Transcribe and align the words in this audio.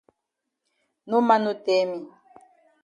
No 1.09 1.17
man 1.27 1.41
no 1.45 1.53
tell 1.65 1.89
me. 1.91 1.99